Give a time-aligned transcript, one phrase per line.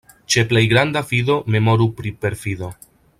[0.35, 2.71] Ĉe plej granda fido memoru pri perfido.